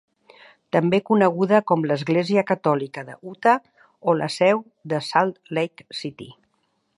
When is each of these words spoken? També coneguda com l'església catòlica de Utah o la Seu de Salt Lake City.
També 0.75 0.99
coneguda 1.09 1.59
com 1.71 1.85
l'església 1.91 2.43
catòlica 2.53 3.03
de 3.11 3.17
Utah 3.33 3.55
o 4.13 4.17
la 4.23 4.31
Seu 4.37 4.65
de 4.95 5.03
Salt 5.11 5.39
Lake 5.59 5.89
City. 6.01 6.33